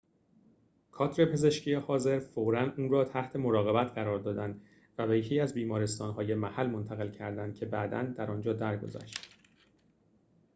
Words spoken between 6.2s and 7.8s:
محل منتقل کردند که